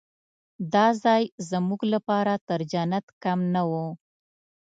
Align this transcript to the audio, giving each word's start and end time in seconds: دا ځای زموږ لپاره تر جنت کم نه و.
دا 0.73 0.87
ځای 1.03 1.23
زموږ 1.49 1.81
لپاره 1.93 2.33
تر 2.47 2.59
جنت 2.71 3.05
کم 3.23 3.39
نه 3.53 3.61
و. 3.69 3.71